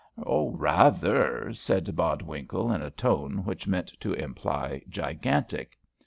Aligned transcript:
"Rather," 0.25 1.53
said 1.53 1.95
Bodwinkle, 1.95 2.71
in 2.73 2.81
a 2.81 2.89
tone 2.89 3.45
which 3.45 3.67
meant 3.67 3.89
to 3.99 4.13
imply 4.13 4.81
gigantic. 4.89 5.77